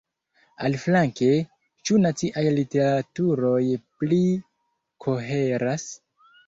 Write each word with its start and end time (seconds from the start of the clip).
Aliflanke, 0.69 1.27
ĉu 1.89 1.99
naciaj 2.07 2.45
literaturoj 2.57 3.63
pli 3.85 4.21
koheras? 5.07 5.89